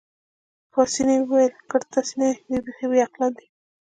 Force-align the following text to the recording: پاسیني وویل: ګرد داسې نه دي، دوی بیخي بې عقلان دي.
پاسیني 0.71 1.17
وویل: 1.21 1.53
ګرد 1.69 1.87
داسې 1.93 2.13
نه 2.19 2.27
دي، 2.31 2.39
دوی 2.47 2.59
بیخي 2.65 2.85
بې 2.89 2.99
عقلان 3.05 3.31
دي. 3.37 3.45